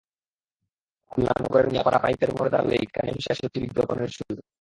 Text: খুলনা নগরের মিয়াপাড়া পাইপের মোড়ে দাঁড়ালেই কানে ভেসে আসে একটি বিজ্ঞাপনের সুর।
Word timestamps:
খুলনা 1.11 1.33
নগরের 1.39 1.67
মিয়াপাড়া 1.71 1.99
পাইপের 1.99 2.31
মোড়ে 2.33 2.49
দাঁড়ালেই 2.49 2.85
কানে 2.85 3.11
ভেসে 3.11 3.31
আসে 3.33 3.43
একটি 3.45 3.59
বিজ্ঞাপনের 3.59 4.09
সুর। 4.09 4.35